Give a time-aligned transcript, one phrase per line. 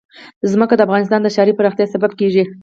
[0.51, 2.43] ځمکه د افغانستان د ښاري پراختیا سبب کېږي.